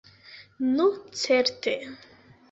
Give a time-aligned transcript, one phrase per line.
[0.69, 1.75] Nu certe!